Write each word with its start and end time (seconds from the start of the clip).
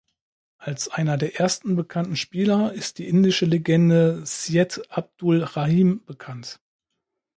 Als 0.57 0.87
einer 0.87 1.15
der 1.15 1.39
ersten 1.39 1.75
bekannten 1.75 2.15
Spieler 2.15 2.73
ist 2.73 2.97
die 2.97 3.07
indische 3.07 3.45
Legende 3.45 4.25
Syed 4.25 4.81
Abdul 4.89 5.43
Rahim 5.43 6.03
bekannt. 6.07 6.59